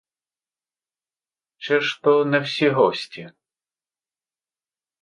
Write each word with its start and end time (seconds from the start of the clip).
Ще 1.57 1.79
ж 1.81 2.01
то 2.03 2.25
не 2.25 2.39
всі 2.39 2.69
гості. 2.69 3.31